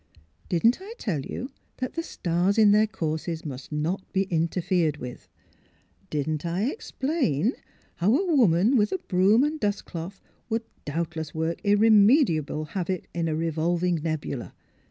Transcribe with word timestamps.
"Didn't 0.49 0.81
I 0.81 0.95
tell 0.97 1.19
you 1.19 1.51
that 1.77 1.93
the 1.93 2.01
stars 2.01 2.57
in 2.57 2.71
their 2.71 2.87
courses 2.87 3.45
must 3.45 3.71
not 3.71 4.01
be 4.13 4.23
interfered 4.31 4.97
with? 4.97 5.29
Didn't 6.09 6.43
I 6.43 6.63
explain 6.71 7.53
how 7.97 8.15
a 8.15 8.35
woman 8.35 8.77
with 8.77 8.91
a 8.91 8.97
broom 8.97 9.43
and 9.43 9.59
dustcloth 9.59 10.19
would 10.49 10.63
doubtless 10.85 11.35
work 11.35 11.61
irremediable 11.63 12.65
havoc 12.73 13.09
in 13.13 13.27
a 13.27 13.35
revolving 13.35 13.97
nebula? 14.01 14.55